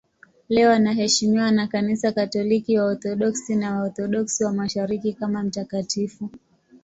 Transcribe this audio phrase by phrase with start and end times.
[0.49, 6.29] Leo anaheshimiwa na Kanisa Katoliki, Waorthodoksi na Waorthodoksi wa Mashariki kama mtakatifu.